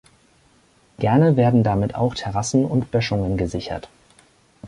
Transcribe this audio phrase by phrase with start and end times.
[0.97, 3.87] Gerne werden damit auch Terrassen und Böschungen gesichert.